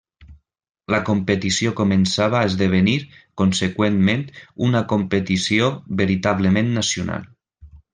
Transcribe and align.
La 0.93 0.99
competició 1.09 1.73
començava 1.81 2.39
a 2.39 2.49
esdevenir, 2.53 2.97
conseqüentment 3.43 4.27
una 4.71 4.85
competició 4.97 5.73
veritablement 6.05 6.79
nacional. 6.83 7.33